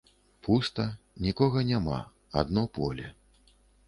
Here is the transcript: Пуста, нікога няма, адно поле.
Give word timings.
Пуста, 0.45 0.85
нікога 1.25 1.63
няма, 1.71 1.97
адно 2.41 2.63
поле. 2.79 3.05